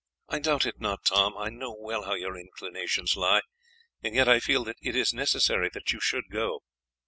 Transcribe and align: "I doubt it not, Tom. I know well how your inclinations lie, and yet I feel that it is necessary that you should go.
"I 0.29 0.39
doubt 0.39 0.65
it 0.65 0.79
not, 0.81 1.05
Tom. 1.05 1.37
I 1.37 1.49
know 1.49 1.75
well 1.77 2.05
how 2.05 2.15
your 2.15 2.35
inclinations 2.35 3.15
lie, 3.15 3.41
and 4.01 4.15
yet 4.15 4.27
I 4.27 4.39
feel 4.39 4.63
that 4.63 4.77
it 4.81 4.95
is 4.95 5.13
necessary 5.13 5.69
that 5.75 5.93
you 5.93 5.99
should 5.99 6.25
go. 6.31 6.63